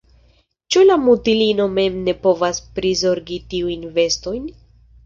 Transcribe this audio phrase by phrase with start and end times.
[0.75, 4.53] Ĉu la mutulino mem ne povas prizorgi tiujn vestojn?